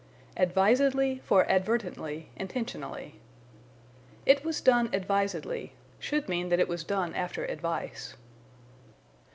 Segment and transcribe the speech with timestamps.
[0.35, 3.19] Advisedly for Advertently, Intentionally.
[4.25, 8.15] "It was done advisedly" should mean that it was done after advice.